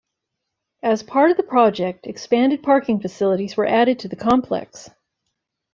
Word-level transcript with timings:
As 0.81 1.03
part 1.03 1.29
of 1.29 1.37
the 1.37 1.43
project, 1.43 2.07
expanded 2.07 2.63
parking 2.63 2.99
facilities 3.01 3.55
were 3.55 3.67
added 3.67 3.99
to 3.99 4.07
the 4.07 4.15
complex. 4.15 4.89